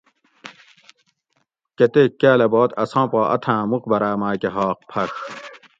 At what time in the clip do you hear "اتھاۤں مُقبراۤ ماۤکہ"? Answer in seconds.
3.33-4.49